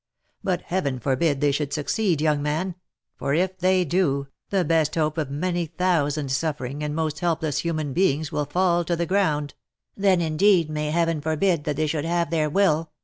[0.43, 2.73] But Heaven forbid they should succeed, young man—
[3.19, 7.93] for if they do, the best hope of many thousand suffering, and most helpless human
[7.93, 9.53] beings, will fall to the ground
[9.95, 12.89] !""Then, indeed, may Heaven forbid that they should have their will